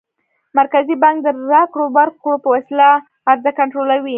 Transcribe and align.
مرکزي 0.59 0.95
بانک 1.03 1.17
د 1.23 1.27
راکړو 1.53 1.85
ورکړو 1.97 2.35
په 2.43 2.49
وسیله 2.55 2.87
عرضه 3.31 3.51
کنټرولوي. 3.59 4.09